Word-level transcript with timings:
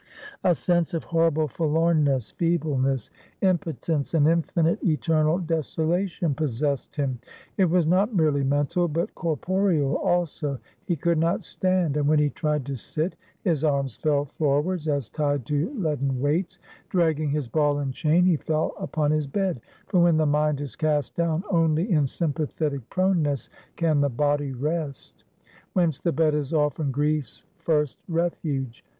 A 0.43 0.55
sense 0.55 0.95
of 0.95 1.03
horrible 1.03 1.47
forlornness, 1.47 2.31
feebleness, 2.31 3.11
impotence, 3.41 4.15
and 4.15 4.27
infinite, 4.27 4.83
eternal 4.83 5.37
desolation 5.37 6.33
possessed 6.33 6.95
him. 6.95 7.19
It 7.55 7.65
was 7.69 7.85
not 7.85 8.15
merely 8.15 8.43
mental, 8.43 8.87
but 8.87 9.13
corporeal 9.13 9.95
also. 9.97 10.57
He 10.85 10.95
could 10.95 11.19
not 11.19 11.43
stand; 11.43 11.97
and 11.97 12.07
when 12.07 12.17
he 12.17 12.31
tried 12.31 12.65
to 12.65 12.75
sit, 12.75 13.15
his 13.43 13.63
arms 13.63 13.95
fell 13.95 14.25
floorwards 14.25 14.87
as 14.87 15.07
tied 15.07 15.45
to 15.45 15.69
leaden 15.77 16.19
weights. 16.19 16.57
Dragging 16.89 17.29
his 17.29 17.47
ball 17.47 17.77
and 17.77 17.93
chain, 17.93 18.25
he 18.25 18.37
fell 18.37 18.73
upon 18.79 19.11
his 19.11 19.27
bed; 19.27 19.61
for 19.85 19.99
when 19.99 20.17
the 20.17 20.25
mind 20.25 20.61
is 20.61 20.75
cast 20.75 21.13
down, 21.13 21.43
only 21.51 21.91
in 21.91 22.07
sympathetic 22.07 22.89
proneness 22.89 23.49
can 23.75 24.01
the 24.01 24.09
body 24.09 24.51
rest; 24.51 25.25
whence 25.73 25.99
the 25.99 26.11
bed 26.11 26.33
is 26.33 26.55
often 26.55 26.89
Grief's 26.89 27.45
first 27.59 27.99
refuge. 28.09 28.83